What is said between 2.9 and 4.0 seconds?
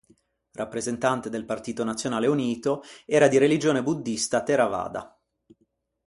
era di religione